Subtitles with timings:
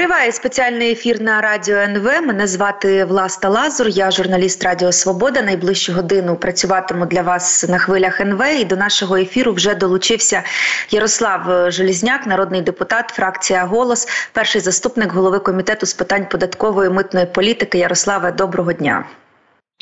[0.00, 2.04] Триває спеціальний ефір на радіо НВ.
[2.04, 3.88] Мене звати Власта Лазур.
[3.88, 5.42] Я журналіст Радіо Свобода.
[5.42, 8.42] Найближчу годину працюватиму для вас на хвилях НВ.
[8.60, 10.42] І до нашого ефіру вже долучився
[10.90, 17.78] Ярослав Желізняк, народний депутат, фракція Голос, перший заступник голови комітету з питань податкової митної політики.
[17.78, 19.04] Ярославе, доброго дня.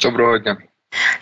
[0.03, 0.57] Доброго дня.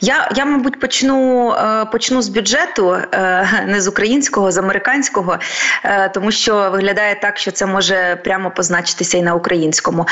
[0.00, 5.38] Я, я мабуть, почну е, почну з бюджету, е, не з українського, з американського,
[5.84, 10.06] е, тому що виглядає так, що це може прямо позначитися і на українському.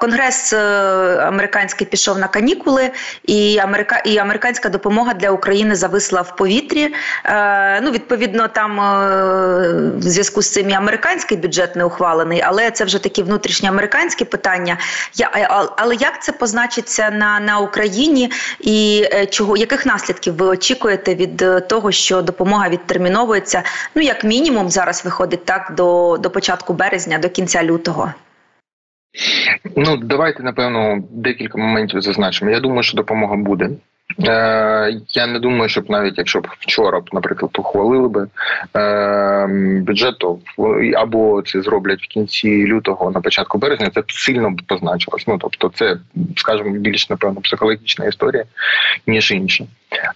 [0.00, 2.90] Конгрес американський пішов на канікули,
[3.24, 6.94] і Америка і американська допомога для України зависла в повітрі.
[7.82, 8.76] Ну, відповідно, там
[9.98, 14.24] в зв'язку з цим і американський бюджет не ухвалений, але це вже такі внутрішні американські
[14.24, 14.78] питання.
[15.14, 15.30] Я,
[15.76, 21.42] Але як це позначиться на, на Україні і Е, чого яких наслідків ви очікуєте від
[21.42, 23.62] е, того, що допомога відтерміновується?
[23.94, 28.12] Ну як мінімум, зараз виходить так до, до початку березня, до кінця лютого.
[29.76, 32.50] Ну давайте напевно декілька моментів зазначимо.
[32.50, 33.70] Я думаю, що допомога буде.
[34.18, 38.26] Е, Я не думаю, щоб навіть якщо б вчора, наприклад, ухвалили би
[39.82, 40.40] бюджету
[40.96, 45.24] або це зроблять в кінці лютого, на початку березня, це б сильно б позначилось.
[45.26, 45.96] Ну тобто, це
[46.36, 48.44] скажімо, більш напевно психологічна історія
[49.06, 49.64] ніж інша.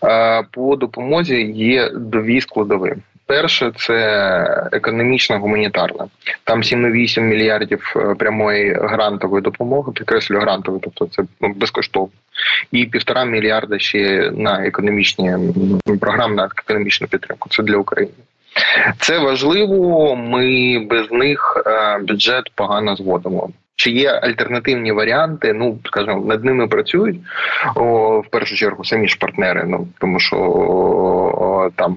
[0.05, 2.95] Е, По допомозі є дві складові.
[3.27, 6.07] Перше це економічна гуманітарна.
[6.45, 12.13] Там 7,8 мільярдів е, прямої грантової допомоги, підкреслюю грантової, тобто це ну, безкоштовно,
[12.73, 15.33] і півтора мільярда ще на економічні
[16.01, 17.49] програми на економічну підтримку.
[17.49, 18.13] Це для України.
[18.99, 20.17] Це важливо.
[20.17, 23.51] Ми без них е, бюджет погано зводимо.
[23.77, 25.53] Чи є альтернативні варіанти?
[25.53, 27.21] Ну скажімо, над ними працюють
[27.75, 29.65] о, в першу чергу самі ж партнери.
[29.69, 31.97] Ну тому що о, там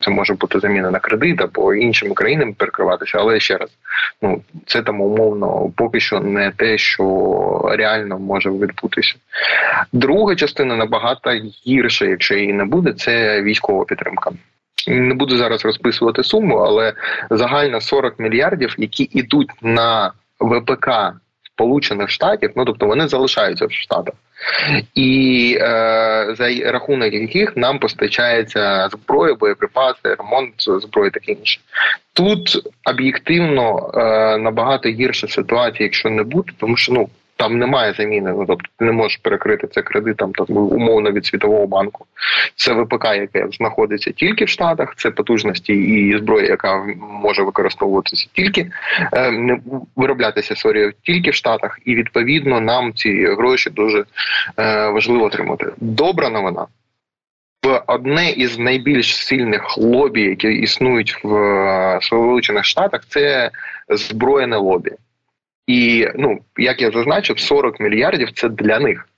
[0.00, 3.18] це може бути заміна на кредит або іншими країнами перекриватися.
[3.18, 3.70] Але ще раз,
[4.22, 9.14] ну це там умовно поки що не те, що реально може відбутися.
[9.92, 11.30] Друга частина набагато
[11.66, 14.30] гірша, якщо її не буде, це військова підтримка.
[14.88, 16.92] Не буду зараз розписувати суму, але
[17.30, 20.12] загально 40 мільярдів, які йдуть на
[20.42, 20.90] ВПК
[21.54, 24.14] Сполучених Штатів, ну тобто вони залишаються в Штатах,
[24.94, 31.60] і е, за рахунок яких нам постачається зброя, боєприпаси, ремонт зброї, таке інше.
[32.12, 38.32] Тут об'єктивно е, набагато гірша ситуація, якщо не буде, тому що ну там немає заміни.
[38.32, 42.06] Ну тобто ти не можеш перекрити це кредитом там умовно від світового банку.
[42.56, 48.70] Це ВПК, яке знаходиться тільки в Штатах, це потужності і зброя, яка може використовуватися тільки
[49.12, 49.60] е, не
[49.96, 54.04] вироблятися sorry, тільки в Штатах, і відповідно нам ці гроші дуже
[54.58, 55.66] е, важливо отримати.
[55.76, 56.66] Добра новина.
[57.66, 63.50] В одне із найбільш сильних лобі, які існують в е, Сполучених Штатах, це
[63.88, 64.90] збройне лобі.
[65.66, 69.08] І ну як я зазначив, 40 мільярдів це для них.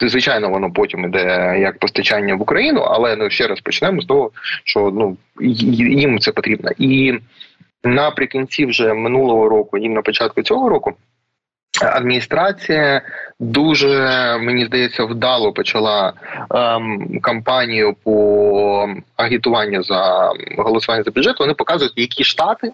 [0.00, 4.30] Звичайно, воно потім іде як постачання в Україну, але ну ще раз почнемо з того,
[4.64, 6.70] що ну їм це потрібно.
[6.78, 7.18] І
[7.84, 10.94] наприкінці вже минулого року, і на початку цього року,
[11.80, 13.02] адміністрація
[13.40, 13.88] дуже
[14.40, 16.12] мені здається вдало почала
[16.50, 21.40] ем, кампанію по агітуванню за голосування за бюджет.
[21.40, 22.72] Вони показують, які штати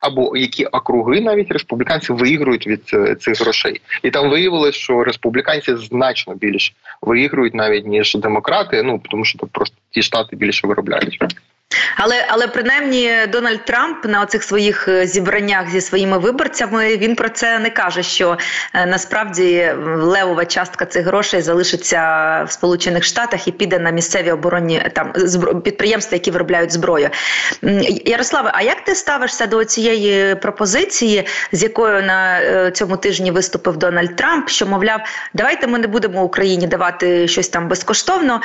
[0.00, 5.76] або які округи навіть республіканці виігрують від е, цих грошей, і там виявилось, що республіканці
[5.76, 6.72] значно більше
[7.02, 8.82] виігрують навіть ніж демократи.
[8.82, 11.18] Ну тому що просто ті штати більше виробляють.
[12.00, 17.28] Але але принаймні Дональд Трамп на оцих своїх е, зібраннях зі своїми виборцями він про
[17.28, 18.02] це не каже.
[18.02, 18.38] Що
[18.74, 22.00] е, насправді левова частка цих грошей залишиться
[22.48, 25.12] в Сполучених Штатах і піде на місцеві оборонні там
[25.62, 27.10] підприємства, які виробляють зброю.
[28.04, 33.76] Ярославе, а як ти ставишся до цієї пропозиції, з якою на е, цьому тижні виступив
[33.76, 34.48] Дональд Трамп?
[34.48, 35.00] Що мовляв,
[35.34, 38.40] давайте ми не будемо Україні давати щось там безкоштовно,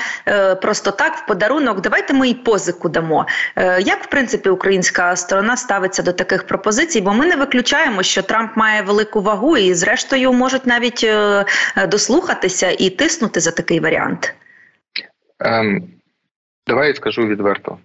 [0.61, 1.81] просто так в подарунок.
[1.81, 3.25] Давайте ми і позику дамо бачимо,
[3.55, 8.21] е, як в принципі українська сторона ставиться до таких пропозицій, бо ми не виключаємо, що
[8.21, 11.45] Трамп має велику вагу і, зрештою, можуть навіть е,
[11.87, 14.33] дослухатися і тиснути за такий варіант.
[15.39, 15.83] Ем,
[16.67, 17.77] Давай я скажу відверто.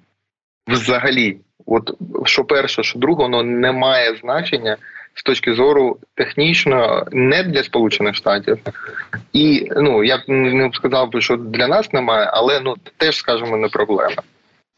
[0.69, 1.37] Взагалі,
[1.67, 1.91] от
[2.25, 4.77] що перше, що друге, воно не має значення.
[5.15, 8.59] З точки зору технічно не для Сполучених Штатів,
[9.33, 13.57] і ну я б не сказав би, що для нас немає, але ну теж скажімо,
[13.57, 14.23] не проблема.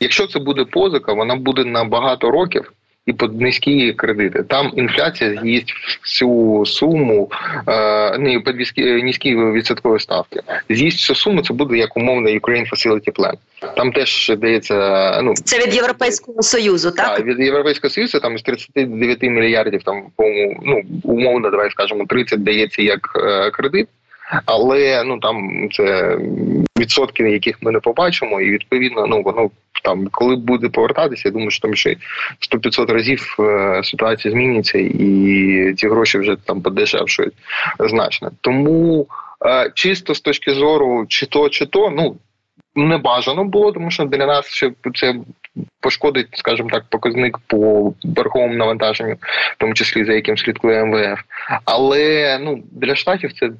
[0.00, 2.72] Якщо це буде позика, вона буде на багато років,
[3.06, 4.42] і під низькі кредити.
[4.42, 7.30] Там інфляція з'їсть всю суму,
[7.68, 8.56] е, не під
[9.04, 10.40] низькі відсоткові ставки.
[10.70, 11.42] З'їсть всю суму.
[11.42, 13.34] Це буде як умовно Ukraine Facility Plan.
[13.76, 18.42] Там теж дається ну це від європейського союзу, так Так, від європейського союзу там з
[18.42, 20.02] 39 мільярдів, там
[20.62, 23.88] ну умовно, давай скажемо, 30 дається як е, кредит.
[24.46, 26.18] Але ну там це
[26.78, 29.50] відсотки, яких ми не побачимо, і відповідно, ну воно
[29.84, 31.96] там, коли буде повертатися, я думаю, що там ще
[32.52, 37.34] 100-500 разів е, ситуація зміниться, і ці гроші вже там подешевшують
[37.78, 38.30] значно.
[38.40, 39.06] Тому
[39.46, 42.16] е, чисто з точки зору, чи то, чи то, ну
[42.74, 45.14] не бажано було, тому що для нас ще це
[45.80, 49.14] пошкодить, скажімо так, показник по верховому навантаженню,
[49.52, 51.20] в тому числі за яким слідкує МВФ.
[51.64, 53.50] Але ну для штатів це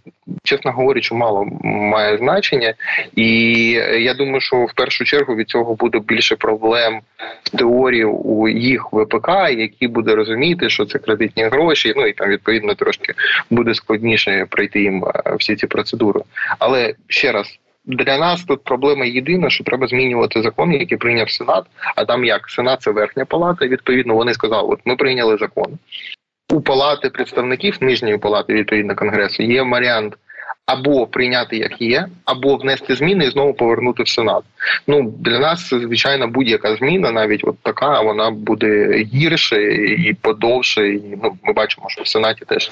[0.44, 2.74] чесно говорячи, мало має значення,
[3.16, 3.62] і
[3.98, 7.00] я думаю, що в першу чергу від цього буде більше проблем
[7.42, 11.92] в теорії у їх ВПК, які буде розуміти, що це кредитні гроші.
[11.96, 13.14] Ну і там відповідно трошки
[13.50, 16.20] буде складніше пройти їм е, всі ці процедури.
[16.58, 17.58] Але ще раз.
[17.84, 21.64] Для нас тут проблема єдина, що треба змінювати закон, який прийняв Сенат.
[21.96, 23.66] А там як Сенат це верхня палата.
[23.66, 25.78] Відповідно, вони сказали: от ми прийняли закон
[26.52, 29.42] у палати представників нижньої палати відповідно конгресу.
[29.42, 30.16] Є варіант
[30.66, 34.44] або прийняти як є, або внести зміни і знову повернути в Сенат.
[34.86, 40.88] Ну для нас звичайно будь-яка зміна, навіть от така, вона буде гірше і подовше.
[40.88, 42.70] І ну ми бачимо, що в Сенаті теж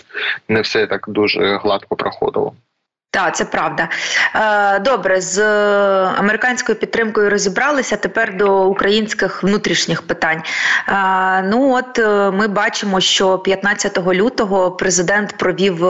[0.48, 2.52] не все так дуже гладко проходило.
[3.10, 3.88] Так, це правда.
[4.34, 5.42] Е, добре, з
[6.18, 7.96] американською підтримкою розібралися.
[7.96, 10.42] Тепер до українських внутрішніх питань.
[10.88, 15.86] Е, ну от е, ми бачимо, що 15 лютого президент провів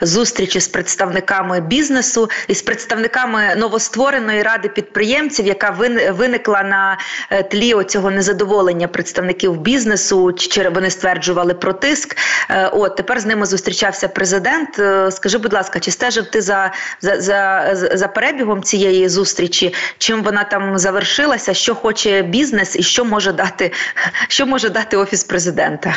[0.00, 5.70] зустрічі з представниками бізнесу і з представниками новоствореної ради підприємців, яка
[6.10, 6.98] виникла на
[7.50, 10.32] тлі цього незадоволення представників бізнесу.
[10.32, 12.16] Чи вони стверджували про тиск?
[12.72, 14.80] От тепер з ними зустрічався президент.
[15.10, 16.59] Скажи, будь ласка, чи стежив ти за?
[17.00, 23.04] За, за, за перебігом цієї зустрічі, чим вона там завершилася, що хоче бізнес і що
[23.04, 23.72] може дати,
[24.28, 25.94] що може дати офіс президента.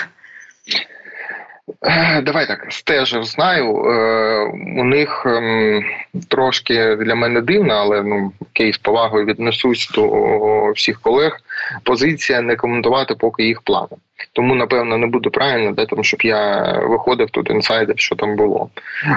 [1.81, 3.86] Е, давай так стежив, знаю.
[3.86, 4.44] Е,
[4.81, 5.83] у них ем,
[6.27, 11.38] трошки для мене дивна, але ну окей, з повагою віднесусь до всіх колег.
[11.83, 13.95] Позиція не коментувати поки їх плани.
[14.33, 18.69] Тому напевно не буде правильно, де тому, щоб я виходив тут інсайдер, що там було.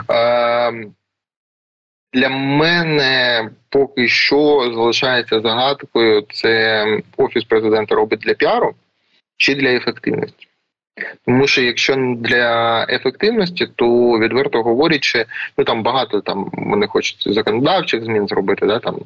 [0.09, 0.87] Ем,
[2.17, 6.85] для мене поки що залишається загадкою: це
[7.17, 8.75] офіс президента робить для піару
[9.37, 10.49] чи для ефективності.
[11.27, 13.87] Тому що якщо для ефективності, то
[14.19, 15.25] відверто говорячи,
[15.59, 18.97] ну там багато там вони хочуть законодавчих змін зробити, да там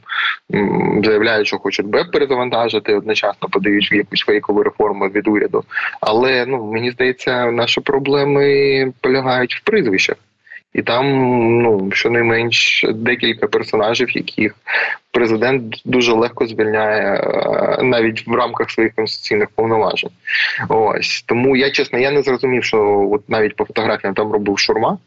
[1.05, 5.65] заявляють, що хочуть БЕП перезавантажити, одночасно подають в якусь фейкову реформу від уряду.
[6.01, 10.17] Але ну мені здається, наші проблеми полягають в прізвищах.
[10.75, 11.07] І там
[11.63, 14.55] ну щонайменш декілька персонажів, яких
[15.13, 20.11] президент дуже легко звільняє е, навіть в рамках своїх конституційних повноважень.
[20.69, 24.99] Ось тому я чесно, я не зрозумів, що от навіть по фотографіям там робив шурма.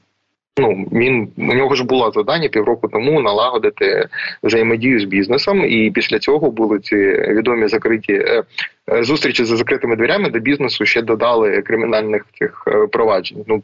[0.57, 4.07] Ну він у нього ж було завдання півроку тому налагодити
[4.43, 8.43] взаємодію з бізнесом, і після цього були ці відомі закриті е,
[8.91, 13.43] е, зустрічі за закритими дверями, де бізнесу ще додали кримінальних цих проваджень.
[13.47, 13.63] Ну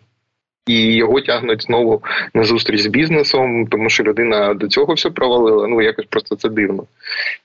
[0.68, 2.04] і його тягнуть знову
[2.34, 5.68] на зустріч з бізнесом, тому що людина до цього все провалила.
[5.68, 6.84] Ну якось просто це дивно.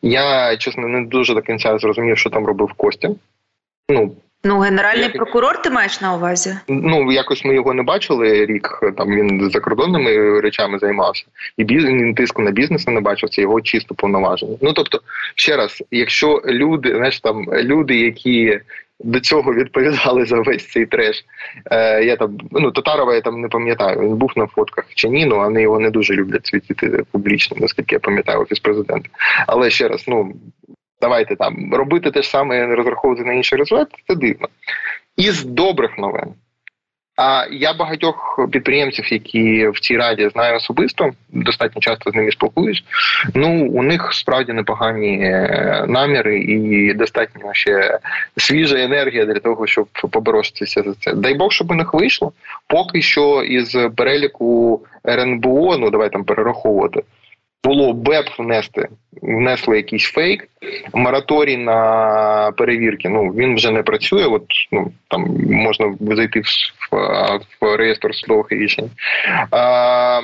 [0.02, 3.08] Я чесно не дуже до кінця зрозумів, що там робив Костя.
[3.88, 4.14] Ну
[4.46, 6.56] Ну, генеральний якось, прокурор, ти маєш на увазі?
[6.68, 8.80] Ну якось ми його не бачили рік.
[8.96, 11.24] Там він закордонними речами займався,
[11.56, 13.30] і він тиску на бізнес не бачив.
[13.30, 14.56] Це його чисто повноваження.
[14.60, 15.00] Ну тобто,
[15.34, 18.60] ще раз, якщо люди, знаєш, там люди, які
[19.00, 21.24] до цього відповідали за весь цей треш.
[21.70, 24.00] Е, Я там ну Татарова я там не пам'ятаю.
[24.00, 27.94] Він був на фотках чи ні, ну вони його не дуже люблять світити публічно, наскільки
[27.94, 29.08] я пам'ятаю офіс президента.
[29.46, 30.32] Але ще раз, ну
[31.00, 34.48] давайте там робити те ж саме, розраховувати на інший результат, це дивно.
[35.16, 36.34] Із добрих новин.
[37.16, 42.84] А я багатьох підприємців, які в цій раді знаю особисто, достатньо часто з ними спілкуюсь.
[43.34, 47.98] Ну у них справді непогані е, наміри і достатньо ще
[48.36, 51.12] свіжа енергія для того, щоб поборотися за це.
[51.14, 52.32] Дай Бог, щоб у них вийшло.
[52.66, 57.02] Поки що із переліку РНБО, ну давай там перераховувати
[57.64, 58.88] було БЕП внести,
[59.22, 60.48] внесли якийсь фейк,
[60.94, 63.08] мораторій на перевірки.
[63.08, 64.26] Ну він вже не працює.
[64.26, 66.44] От ну там можна зайти в,
[67.60, 68.90] в, реєстр судових рішень.
[69.50, 70.20] А,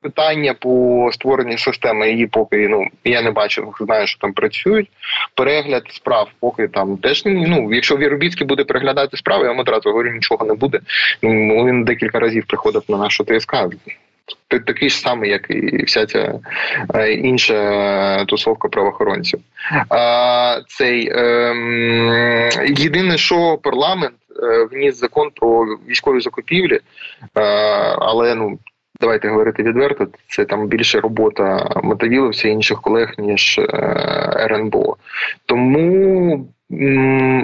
[0.00, 4.88] питання по створенню системи її поки ну я не бачив, знаю, що там працюють.
[5.34, 10.10] Перегляд справ, поки там теж ну, якщо Віробіцький буде переглядати справи, я вам одразу говорю,
[10.10, 10.80] нічого не буде.
[11.22, 13.54] Він декілька разів приходив на нашу ТСК.
[14.48, 16.34] Такий ж самий, як і вся ця
[16.94, 19.40] е, інша тусовка правоохоронців.
[20.68, 26.80] Цей ем, єдине, що парламент е, вніс закон про військові закупівлі, е,
[27.98, 28.58] але ну
[29.00, 33.60] давайте говорити відверто, це там більше робота мотовіловця і інших колег, ніж
[34.36, 34.96] РНБО.
[35.46, 36.46] Тому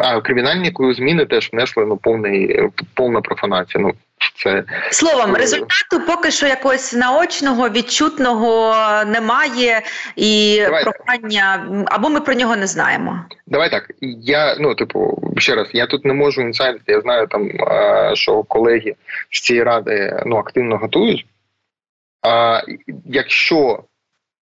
[0.01, 3.85] а кримінальні зміни теж внесли ну повний повна профанація.
[3.85, 3.93] Ну
[4.37, 8.75] це словом результату поки що якогось наочного відчутного
[9.07, 9.83] немає,
[10.17, 13.25] і Давай прохання або ми про нього не знаємо.
[13.47, 13.91] Давай так.
[14.21, 16.93] Я ну типу ще раз, я тут не можу інсайдити.
[16.93, 17.51] Я знаю там,
[18.15, 18.95] що колеги
[19.31, 21.27] з цієї ради ну активно готують.
[22.23, 22.61] А
[23.07, 23.85] якщо,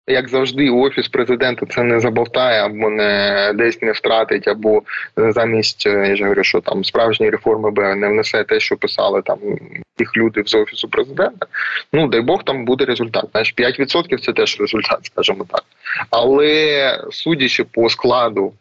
[0.06, 4.82] як завжди, офіс президента це не забовтає або не десь не втратить, або
[5.16, 9.38] замість я ж говорю, що там справжні реформи Б не внесе те, що писали там
[9.98, 11.46] їх люди з офісу президента.
[11.92, 13.24] Ну дай Бог там буде результат.
[13.30, 15.64] Знаєш, 5% це теж результат, скажімо так.
[16.10, 18.52] Але судячи по складу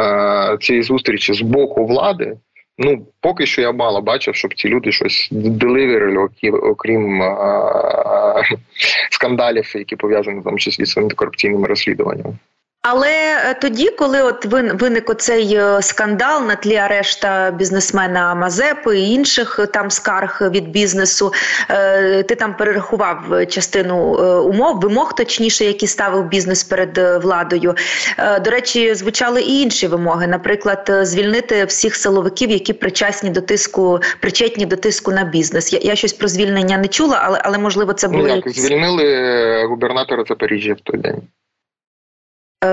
[0.00, 2.36] е, цієї зустрічі з боку влади.
[2.78, 7.22] Ну, поки що я мало бачив, щоб ці люди щось деливерили, окрім
[9.10, 12.38] скандалів, які пов'язані там числі з антикорупційними розслідуваннями.
[12.90, 14.46] Але е, тоді, коли от
[14.80, 20.70] виник оцей е, скандал на тлі арешта бізнесмена Мазепи і інших е, там скарг від
[20.70, 21.32] бізнесу,
[22.28, 23.96] ти там перерахував частину
[24.42, 27.74] умов, вимог, точніше, які ставив бізнес перед владою.
[28.44, 34.66] До речі, звучали і інші вимоги, наприклад, звільнити всіх силовиків, які причасні до тиску, причетні
[34.66, 35.72] до тиску на бізнес.
[35.72, 39.66] Я, я щось про звільнення не чула, але але можливо це було ну, як звільнили
[39.66, 41.22] губернатора Запоріжжя в той день.
[42.64, 42.68] Е,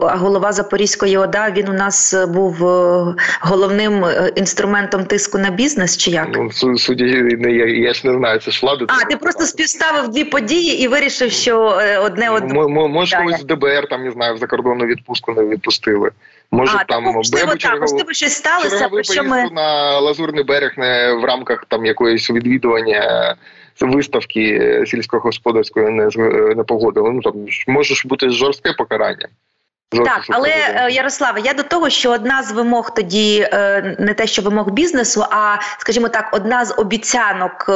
[0.00, 4.06] голова Запорізької ОДА він у нас е, був е, головним
[4.36, 5.96] інструментом тиску на бізнес.
[5.96, 8.86] Чи як ну судді я, я ж не знаю, це ж влада.
[8.88, 11.58] А ти просто співставив дві події і вирішив, що
[12.04, 16.10] одне одне може когось в ДБР там не знаю в закордонну відпустку не відпустили.
[16.50, 18.88] Може а, там можливо, так, можливо, щось сталося.
[18.88, 19.50] Про що ми...
[19.52, 23.36] на лазурний берег не в рамках там якоїсь відвідування.
[23.80, 26.08] Виставки сільськогосподарської не
[26.54, 27.12] не погодили.
[27.12, 27.34] Ну там
[27.66, 29.28] може бути жорстке покарання.
[29.90, 34.26] Так, але е, Ярославе, я до того, що одна з вимог тоді е, не те,
[34.26, 37.72] що вимог бізнесу, а скажімо так, одна з обіцянок е,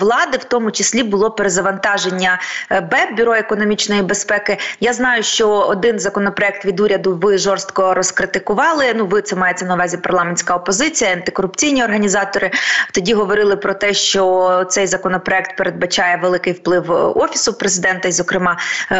[0.00, 4.58] влади, в тому числі було перезавантаження БЕП бюро економічної безпеки.
[4.80, 8.94] Я знаю, що один законопроект від уряду ви жорстко розкритикували.
[8.96, 12.50] Ну, ви це мається на увазі парламентська опозиція, антикорупційні організатори.
[12.92, 18.56] Тоді говорили про те, що цей законопроект передбачає великий вплив офісу президента, і, зокрема,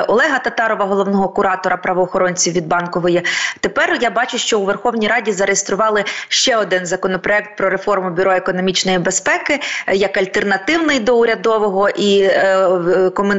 [0.09, 3.23] Олега Татарова, головного куратора правоохоронців охоронців від банкової.
[3.61, 8.99] Тепер я бачу, що у Верховній Раді зареєстрували ще один законопроект про реформу бюро економічної
[8.99, 12.69] безпеки е, як альтернативний до урядового, і е,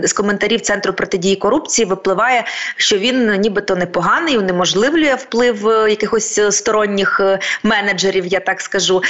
[0.04, 2.44] з коментарів центру протидії корупції випливає,
[2.78, 7.22] що він нібито непоганий, унеможливлює вплив е, якихось сторонніх
[7.64, 8.26] менеджерів.
[8.26, 9.02] Я так скажу.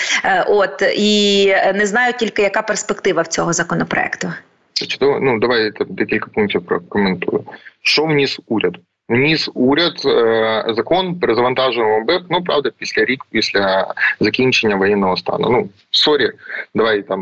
[0.48, 4.34] От і не знаю тільки яка перспектива в цього законопроекту.
[4.74, 7.44] Чудово, ну давай декілька пунктів прокоментую.
[7.82, 8.78] Що вніс уряд?
[9.14, 15.50] Вніс уряд е, закон перезавантажуємо БЕП, ну правда, після рік, після закінчення воєнного стану.
[15.50, 16.32] Ну sorry,
[16.76, 17.22] давай там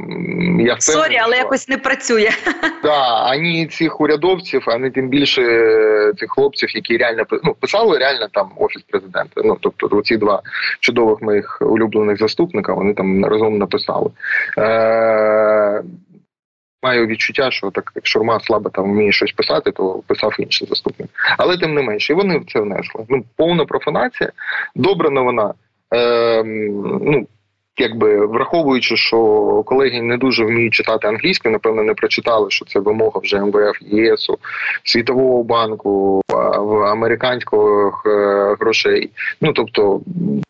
[0.59, 1.43] я впевнений, Sorry, але що...
[1.43, 2.29] якось не працює.
[2.83, 5.41] Да, ані цих урядовців, ані тим більше
[6.17, 9.41] цих хлопців, які реально ну, писали реально там офіс президента.
[9.45, 10.41] Ну тобто, ці два
[10.79, 14.09] чудових моїх улюблених заступника, вони там разом написали.
[14.57, 15.81] Е-
[16.83, 21.09] Маю відчуття, що так як Шурма слабо там вміє щось писати, то писав інший заступник.
[21.37, 23.05] Але тим не менше, і вони в це внесли.
[23.09, 24.31] Ну повна профанація.
[24.75, 25.53] Добра новина.
[25.93, 27.27] Е, ну
[27.77, 29.17] якби враховуючи, що
[29.65, 34.37] колеги не дуже вміють читати англійську, напевно, не прочитали, що це вимога вже МВФ, ЄСу,
[34.83, 36.21] Світового банку,
[36.85, 39.09] американського е, грошей.
[39.41, 40.01] Ну тобто,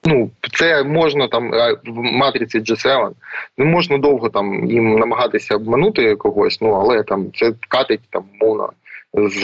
[0.03, 1.51] ну це можна там
[1.85, 3.09] в матриці G7,
[3.57, 8.69] не можна довго там їм намагатися обманути когось, ну але там це катить там мовно.
[9.13, 9.43] З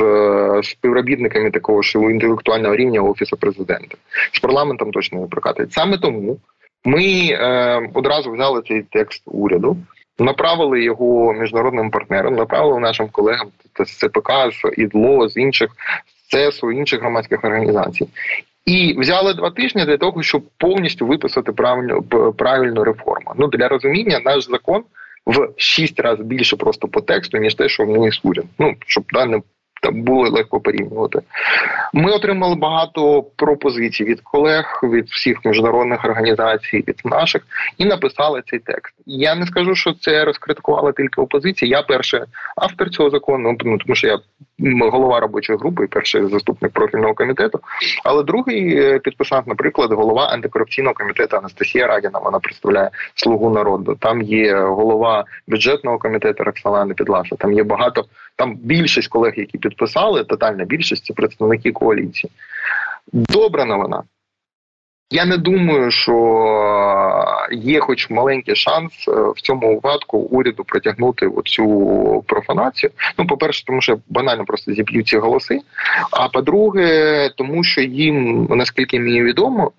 [0.63, 3.97] співробітниками такого ж інтелектуального рівня офісу президента
[4.31, 5.73] з парламентом точно не прокатить.
[5.73, 6.37] Саме тому
[6.87, 9.77] ми е, одразу взяли цей текст уряду,
[10.19, 13.47] направили його міжнародним партнерам, направили нашим колегам
[13.85, 15.69] з ЦПК, з ІДЛО, з інших
[16.05, 18.07] з ЦЕСу, інших громадських організацій.
[18.65, 22.01] І взяли два тижні для того, щоб повністю виписати правильну
[22.37, 23.33] правильну реформу.
[23.37, 24.83] Ну для розуміння, наш закон
[25.25, 28.45] в шість разів більше просто по тексту, ніж те, що вниз уряд.
[28.59, 29.41] Ну щоб да, не
[29.91, 31.21] було легко порівнювати.
[31.93, 37.41] Ми отримали багато пропозицій від колег, від всіх міжнародних організацій, від наших,
[37.77, 38.95] і написали цей текст.
[39.05, 41.77] Я не скажу, що це розкритикувала тільки опозиція.
[41.77, 42.21] Я перший
[42.55, 44.19] автор цього закону, ну тому що я
[44.91, 47.59] голова робочої групи, і перший заступник профільного комітету.
[48.03, 52.19] Але другий е, підписант, наприклад, голова антикорупційного комітету Анастасія Радіна.
[52.19, 53.97] Вона представляє слугу народу.
[53.99, 57.35] Там є голова бюджетного комітету Роксалани Підласа.
[57.35, 58.05] Там є багато.
[58.35, 59.76] Там більшість колег, які підписали,
[60.23, 62.31] тотальна більшість це представники коаліції.
[63.13, 64.03] Добра новина.
[65.09, 66.15] Я не думаю, що
[67.51, 72.91] є, хоч маленький шанс е, в цьому випадку уряду протягнути оцю профанацію.
[73.17, 75.59] Ну, по перше, тому що банально просто зіб'ють ці голоси.
[76.11, 79.71] А по-друге, тому що їм, наскільки мені відомо,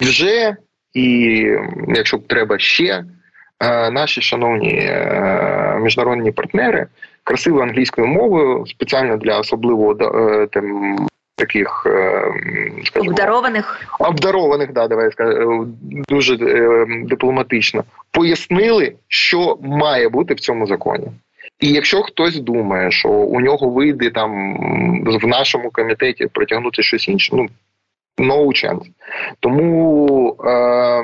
[0.00, 0.56] вже
[0.94, 1.06] і
[1.88, 3.04] якщо б треба ще,
[3.60, 6.86] е, наші шановні е, міжнародні партнери
[7.24, 9.94] красивою англійською мовою спеціально для особливого
[10.46, 10.96] там
[11.36, 12.32] таких е,
[12.84, 15.66] скажімо, обдарованих обдарованих, да, давай скажу, е,
[16.08, 21.06] дуже е, дипломатично пояснили, що має бути в цьому законі.
[21.60, 24.56] І якщо хтось думає, що у нього вийде там
[25.20, 27.48] в нашому комітеті протягнути щось інше, ну
[28.18, 28.86] no chance.
[29.40, 31.02] Тому е,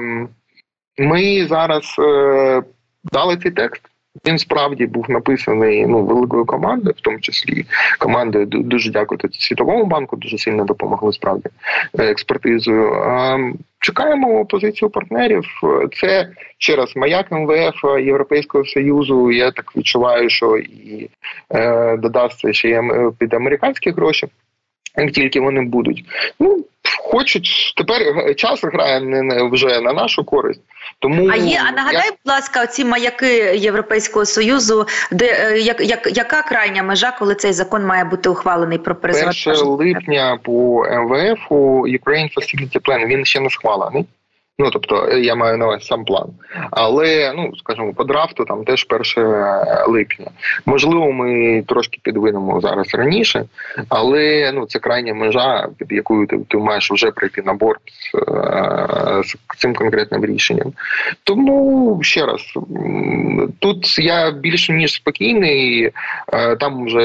[0.98, 2.62] ми зараз е,
[3.04, 3.82] дали цей текст.
[4.26, 7.64] Він справді був написаний ну великою командою, в тому числі
[7.98, 10.16] командою дуже дякую світовому банку.
[10.16, 11.48] Дуже сильно допомогли справді
[11.98, 12.92] е, експертизою.
[13.80, 15.44] Чекаємо позицію партнерів.
[16.00, 19.30] Це ще раз маяк МВФ Європейського союзу.
[19.30, 21.10] Я так відчуваю, що і
[21.54, 22.80] е, додасться ще й
[23.18, 24.28] під американські гроші.
[25.00, 26.04] Як тільки вони будуть,
[26.40, 26.64] ну
[27.10, 30.60] хочуть тепер час грає не вже на нашу користь.
[30.98, 32.10] Тому а є а нагадай, я...
[32.10, 37.52] будь ласка, ці маяки Європейського союзу, де е, як, як яка крайня межа, коли цей
[37.52, 39.56] закон має бути ухвалений про перезавантаження?
[39.56, 41.50] 1 липня по МВФ
[42.00, 44.06] Ukraine Facility Plan, він ще не схвалений.
[44.60, 46.26] Ну тобто е, я маю на увазі сам план.
[46.70, 48.86] Але ну скажімо, по драфту там теж
[49.16, 49.24] 1
[49.88, 50.26] липня.
[50.66, 53.44] Можливо, ми трошки підвинемо зараз раніше,
[53.88, 58.14] але ну це крайня межа, під якою ти, ти маєш вже прийти на борт з,
[58.14, 60.72] е, з цим конкретним рішенням.
[61.24, 62.40] Тому ще раз
[63.58, 65.90] тут я більше ніж спокійний.
[66.32, 67.02] Е, там вже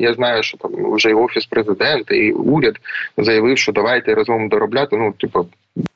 [0.00, 2.74] я знаю, що там вже і офіс президента, і уряд
[3.16, 4.96] заявив, що давайте разом доробляти.
[4.96, 5.46] Ну, типу.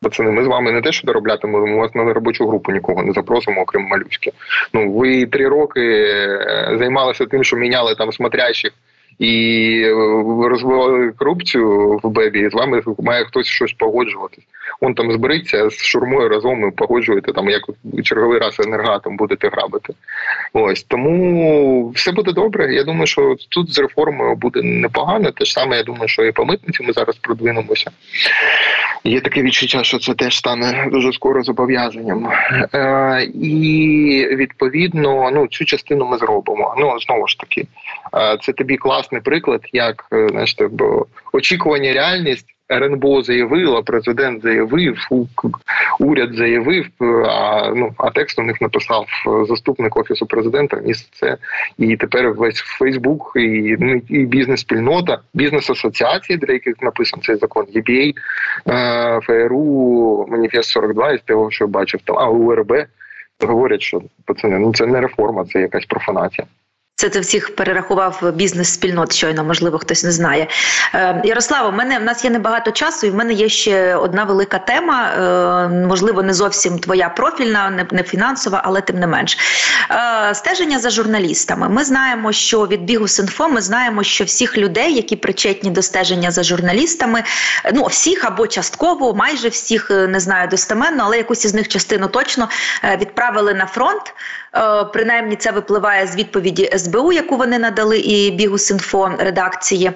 [0.00, 3.12] Пацани, ми з вами не те, що дороблятимемо, ми вас на робочу групу нікого не
[3.12, 4.32] запросимо, окрім малюськи.
[4.72, 8.72] Ну ви три роки е, займалися тим, що міняли там смотрящих
[9.18, 9.94] і е,
[10.48, 12.40] розвивали корупцію в бебі.
[12.40, 14.44] і З вами має хтось щось погоджуватись.
[14.80, 17.62] Он там збериться з шурмою разом і погоджуєте там, як
[18.04, 19.94] черговий раз енергатом будете грабити.
[20.52, 22.74] Ось тому все буде добре.
[22.74, 25.30] Я думаю, що тут з реформою буде непогано.
[25.30, 27.90] Те ж саме я думаю, що і по митниці ми зараз продвинемося.
[29.04, 32.28] Є таке відчуття, що це теж стане дуже скоро зобов'язанням.
[32.74, 36.74] Е, І відповідно ну цю частину ми зробимо.
[36.78, 37.66] Ну знову ж таки,
[38.14, 42.46] е, це тобі класний приклад, як е, знаєш, бо очікування реальність.
[42.72, 44.96] РНБО заявила, президент заявив,
[46.00, 46.86] уряд заявив,
[47.28, 49.06] а ну а текст у них написав
[49.48, 50.80] заступник офісу президента.
[50.80, 51.36] Вніс це
[51.78, 58.12] і тепер весь Фейсбук і ну, і бізнес-спільнота, бізнес-асоціації, для яких написано цей закон, EBA,
[58.68, 62.72] е, ФРУ, Маніфест 42, із того, що бачив там, а УРБ
[63.40, 66.46] говорять, що пацани, ну це не реформа, це якась профанація.
[66.96, 69.12] Це ти всіх перерахував бізнес-спільнот.
[69.12, 70.48] Щойно, можливо, хтось не знає.
[70.94, 74.24] Е, Ярославо, в мене в нас є небагато часу, і в мене є ще одна
[74.24, 75.04] велика тема.
[75.04, 79.38] Е, можливо, не зовсім твоя профільна, не, не фінансова, але тим не менш.
[79.90, 81.68] Е, стеження за журналістами.
[81.68, 86.30] Ми знаємо, що від бігу Синфо ми знаємо, що всіх людей, які причетні до стеження
[86.30, 87.22] за журналістами,
[87.72, 92.48] ну всіх або частково, майже всіх не знаю достеменно, але якусь із них частину точно
[93.00, 94.14] відправили на фронт.
[94.56, 99.86] Е, принаймні, це випливає з відповіді СБУ, яку вони надали, і Бігус.Інфо редакції.
[99.86, 99.92] Е,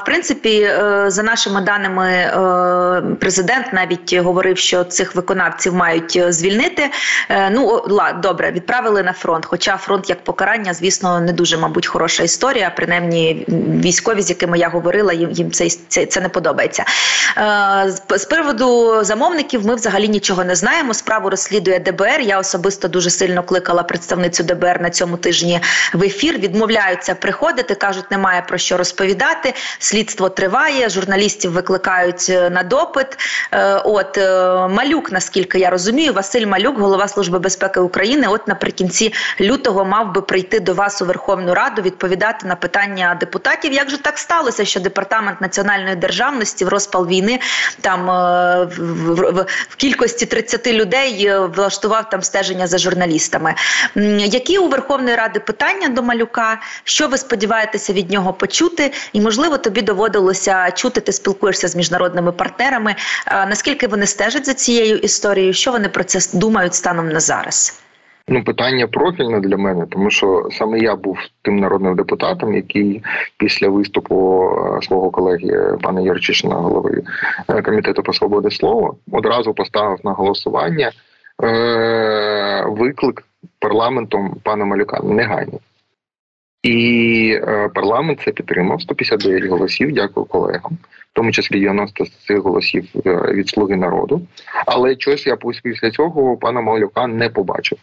[0.00, 2.10] в принципі, е, за нашими даними,
[3.20, 6.90] президент навіть говорив, що цих виконавців мають звільнити.
[7.50, 7.84] Ну
[8.22, 9.46] добре, відправили на фронт.
[9.46, 12.72] Хоча фронт як покарання, звісно, не дуже, мабуть, хороша історія.
[12.76, 13.46] Принаймні,
[13.84, 16.84] військові, з якими я говорила, їм їм це це, це не подобається.
[18.16, 20.94] З приводу замовників ми взагалі нічого не знаємо.
[20.94, 22.20] Справу розслідує ДБР.
[22.20, 25.60] Я особисто дуже сильно кликала викликала представницю ДБР на цьому тижні
[25.92, 26.38] в ефір.
[26.38, 29.54] Відмовляються приходити, кажуть, немає про що розповідати.
[29.78, 33.06] Слідство триває, журналістів викликають е, на допит.
[33.52, 34.18] Е, от
[34.70, 38.26] малюк, наскільки я розумію, Василь Малюк, голова служби безпеки України.
[38.28, 43.72] От наприкінці лютого мав би прийти до вас у Верховну Раду відповідати на питання депутатів.
[43.72, 47.40] Як же так сталося, що департамент національної державності в розпал війни
[47.80, 53.54] там е, в, в, в кількості 30 людей е, влаштував там стеження за журналістами?
[54.18, 56.60] Які у Верховної Ради питання до малюка?
[56.84, 58.92] Що ви сподіваєтеся від нього почути?
[59.12, 62.94] І можливо тобі доводилося чути, ти спілкуєшся з міжнародними партнерами.
[63.26, 65.52] Наскільки вони стежать за цією історією?
[65.52, 67.80] Що вони про це думають станом на зараз?
[68.32, 73.02] Ну, питання профільне для мене, тому що саме я був тим народним депутатом, який
[73.38, 77.02] після виступу е, свого колеги пана Юрчишина, голови
[77.48, 80.92] е, комітету по свободи слова, одразу поставив на голосування
[81.42, 83.22] е- виклик
[83.58, 85.58] парламентом пана Малюка негайно.
[86.62, 89.92] І е, парламент це підтримав 159 голосів.
[89.92, 94.26] Дякую колегам, в тому числі 90 з цих голосів е, від слуги народу.
[94.66, 97.78] Але щось я після цього пана Малюка не побачив.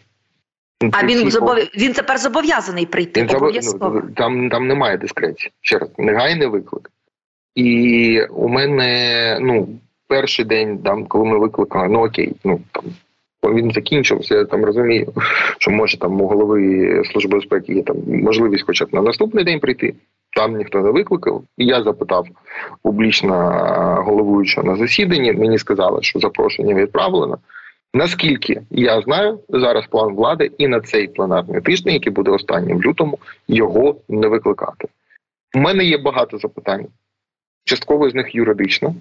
[0.92, 1.56] А він зобов...
[1.56, 3.22] він тепер зобов'язаний прийти.
[3.22, 4.02] Він обов'язково.
[4.04, 5.52] Ну, там там немає дискреції.
[5.60, 6.90] Ще раз, негайний виклик.
[7.54, 9.68] І у мене ну,
[10.06, 12.84] перший день, там, коли ми викликали, ну окей, ну там
[13.54, 14.34] він закінчився.
[14.34, 15.12] Я там розумію,
[15.58, 19.60] що може там у голови служби безпеки є там можливість, хоча б на наступний день
[19.60, 19.94] прийти.
[20.36, 21.42] Там ніхто не викликав.
[21.58, 22.26] І я запитав
[22.82, 23.34] публічно
[24.06, 25.32] головуючого на засіданні.
[25.32, 27.38] Мені сказали, що запрошення відправлено.
[27.94, 33.18] Наскільки я знаю, зараз план влади і на цей пленарний тиждень, який буде останнім лютому,
[33.48, 34.88] його не викликати.
[35.56, 36.86] У мене є багато запитань.
[37.64, 38.94] Частково з них юридично,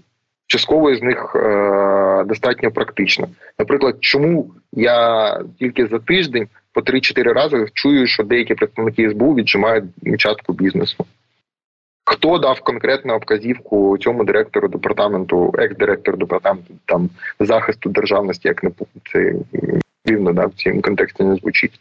[0.48, 3.28] частково з них е- достатньо практично.
[3.60, 9.86] Наприклад, чому я тільки за тиждень по 3-4 рази чую, що деякі представники СБУ віджимають
[10.18, 11.06] частку бізнесу.
[12.06, 18.72] Хто дав конкретну вказівку цьому директору департаменту, екс-директору департаменту там захисту державності, як не
[19.12, 19.34] це
[20.06, 21.80] дивно да, в цьому контексті не звучить?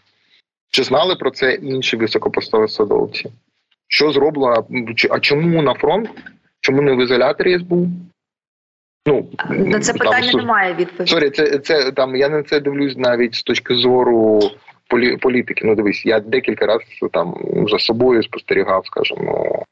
[0.71, 3.31] Чи знали про це інші високопосадовці?
[3.89, 4.67] Що зроблено?
[5.11, 6.11] А чому на фронт?
[6.61, 7.89] Чому не в ізоляторі СБУ?
[9.07, 11.11] Ну на це питання там, немає відповіді.
[11.11, 12.17] Sorry, це це там.
[12.17, 14.41] Я на це дивлюсь навіть з точки зору
[14.89, 15.61] полі, політики.
[15.65, 17.35] Ну дивись, я декілька разів там
[17.69, 19.63] за собою спостерігав, скажімо,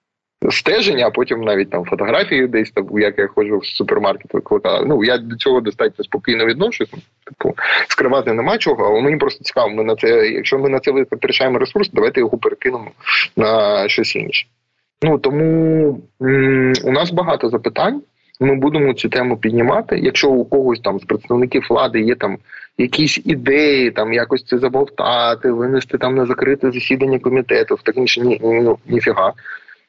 [0.51, 4.85] стеження, а потім навіть там фотографії десь там, як я ходжу в супермаркет, викликала.
[4.87, 6.91] Ну я до цього достатньо спокійно відношусь.
[7.25, 7.55] Типу
[7.89, 8.85] скривати нема чого.
[8.87, 9.69] Але мені просто цікаво.
[9.71, 12.91] Ми на це, якщо ми на це витрачаємо ресурс, давайте його перекинемо
[13.37, 14.47] на щось інше.
[15.03, 18.03] Ну тому м- у нас багато запитань.
[18.41, 19.99] Ми будемо цю тему піднімати.
[19.99, 22.39] Якщо у когось там з представників влади є там
[22.79, 28.41] якісь ідеї, там якось це забовтати, винести там на закрите засідання комітету, так інше ні,
[28.43, 29.33] ні, ніфіга.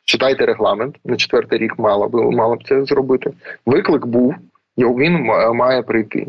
[0.06, 1.80] Читайте регламент на четвертий рік.
[1.80, 3.32] Мало б мало б це зробити.
[3.66, 4.36] Виклик був,
[4.78, 5.14] він
[5.54, 6.28] має прийти.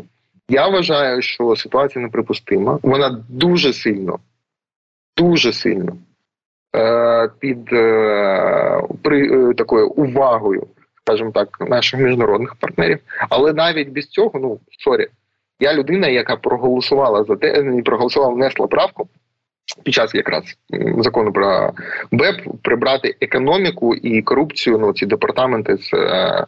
[0.49, 2.79] Я вважаю, що ситуація неприпустима.
[2.83, 4.19] Вона дуже сильно,
[5.17, 5.97] дуже сильно
[6.75, 10.67] е, під е, при е, такою увагою,
[11.07, 12.99] скажімо так, наших міжнародних партнерів.
[13.29, 15.07] Але навіть без цього, ну sorry,
[15.59, 19.07] я людина, яка проголосувала за те, не проголосувала, внесла правку
[19.83, 20.43] під час якраз
[20.97, 21.71] закону про
[22.11, 26.45] БЕП прибрати економіку і корупцію ну ці департаменти з е,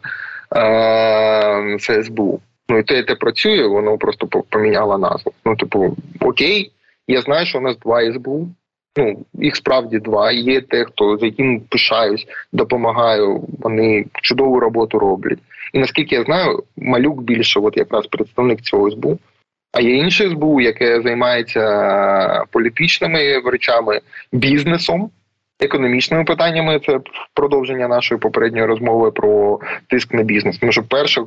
[0.56, 2.40] е, з СБУ.
[2.68, 5.32] Ну і те, те працює, воно просто поміняло назву.
[5.44, 6.72] Ну, типу, окей,
[7.08, 8.48] я знаю, що у нас два СБУ.
[8.96, 10.32] Ну, їх справді два.
[10.32, 13.44] Є те, хто за яким пишаюсь, допомагаю.
[13.58, 15.38] Вони чудову роботу роблять.
[15.72, 19.18] І наскільки я знаю, малюк більше, от якраз представник цього СБУ.
[19.72, 24.00] А є інше СБУ, яке займається політичними речами,
[24.32, 25.10] бізнесом,
[25.60, 26.80] економічними питаннями.
[26.86, 27.00] Це
[27.34, 30.58] продовження нашої попередньої розмови про тиск на бізнес.
[30.58, 31.22] Тому що перше,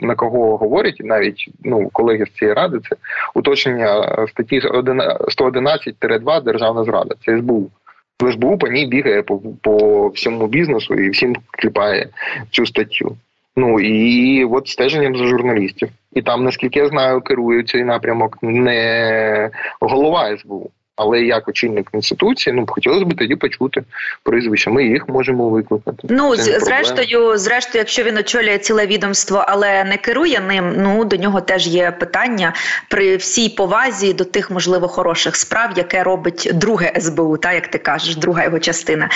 [0.00, 2.96] на кого говорять, навіть ну колеги з цієї ради, це
[3.34, 7.14] уточнення статті 111-2 державна зрада.
[7.24, 7.70] Це СБУ.
[8.30, 12.08] СБУ по ній бігає по, по всьому бізнесу і всім кліпає
[12.50, 13.16] цю статтю.
[13.56, 15.88] Ну і от стеженням за журналістів.
[16.12, 20.70] І там, наскільки я знаю, керує цей напрямок не голова СБУ.
[21.02, 23.82] Але як очільник інституції, ну хотілося б тоді почути
[24.22, 24.70] прізвища.
[24.70, 25.98] Ми їх можемо викликати.
[26.10, 30.74] Ну Це зрештою, зрештою, якщо він очолює ціле відомство, але не керує ним.
[30.78, 32.52] Ну до нього теж є питання
[32.90, 37.78] при всій повазі до тих, можливо, хороших справ, яке робить друге СБУ, та як ти
[37.78, 39.08] кажеш, друга його частина.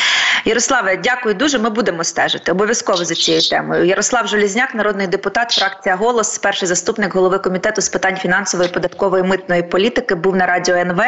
[0.44, 1.58] Ярославе, дякую дуже.
[1.58, 3.84] Ми будемо стежити обов'язково за цією темою.
[3.84, 9.62] Ярослав Желізняк, народний депутат, фракція голос, перший заступник голови комітету з питань фінансової, податкової митної
[9.62, 11.00] політики, був на радіо НВ.